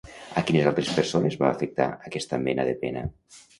[0.39, 3.07] A quines altres persones va afectar aquesta mena de pena?